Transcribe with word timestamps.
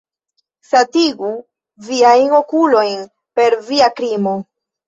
Satigu 0.69 1.29
viajn 1.89 2.35
okulojn 2.39 3.07
per 3.41 3.59
via 3.71 3.95
krimo. 4.01 4.39